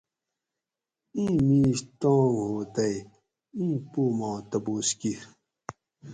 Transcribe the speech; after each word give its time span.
اِیں 1.15 1.35
میش 1.47 1.79
تانگ 1.99 2.35
ہو 2.39 2.49
تئ 2.73 2.95
ایں 3.57 3.77
پو 3.91 4.01
ما 4.17 4.31
تپوس 4.49 4.87
کیر 4.99 5.21